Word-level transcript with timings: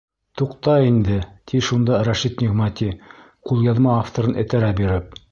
—Туҡта 0.39 0.75
инде,— 0.85 1.17
ти 1.51 1.59
шунда 1.67 1.99
Рәшит 2.07 2.41
Ниғмәти, 2.43 2.87
ҡулъяҙма 3.51 3.91
авторын 3.97 4.41
этәрә 4.45 4.71
биреп. 4.81 5.13